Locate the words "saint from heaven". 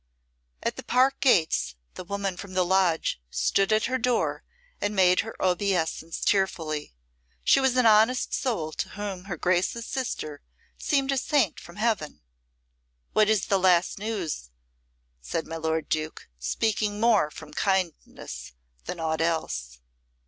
11.19-12.21